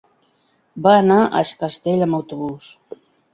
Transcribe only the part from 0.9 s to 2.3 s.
anar a Es Castell amb